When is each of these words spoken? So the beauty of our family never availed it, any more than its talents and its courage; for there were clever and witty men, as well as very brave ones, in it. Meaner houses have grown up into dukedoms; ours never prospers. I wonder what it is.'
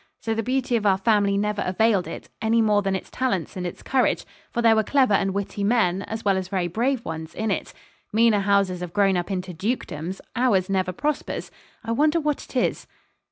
So 0.19 0.33
the 0.33 0.41
beauty 0.41 0.75
of 0.77 0.87
our 0.87 0.97
family 0.97 1.37
never 1.37 1.61
availed 1.63 2.07
it, 2.07 2.27
any 2.41 2.59
more 2.59 2.81
than 2.81 2.95
its 2.95 3.11
talents 3.11 3.55
and 3.55 3.67
its 3.67 3.83
courage; 3.83 4.25
for 4.49 4.59
there 4.59 4.75
were 4.75 4.81
clever 4.81 5.13
and 5.13 5.31
witty 5.31 5.63
men, 5.63 6.01
as 6.01 6.25
well 6.25 6.37
as 6.37 6.47
very 6.47 6.67
brave 6.67 7.05
ones, 7.05 7.35
in 7.35 7.51
it. 7.51 7.71
Meaner 8.11 8.39
houses 8.39 8.79
have 8.79 8.93
grown 8.93 9.15
up 9.15 9.29
into 9.29 9.53
dukedoms; 9.53 10.19
ours 10.35 10.71
never 10.71 10.91
prospers. 10.91 11.51
I 11.85 11.91
wonder 11.91 12.19
what 12.19 12.43
it 12.43 12.55
is.' 12.55 12.87